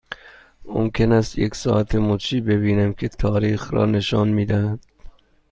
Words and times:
ممکن 0.65 1.11
است 1.11 1.37
یک 1.37 1.55
ساعت 1.55 1.95
مچی 1.95 2.41
ببینم 2.41 2.93
که 2.93 3.09
تاریخ 3.09 3.73
را 3.73 3.85
نشان 3.85 4.29
می 4.29 4.45
دهد؟ 4.45 4.79